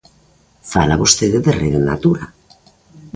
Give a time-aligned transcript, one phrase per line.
[0.71, 2.25] Fala vostede de Rede Natura.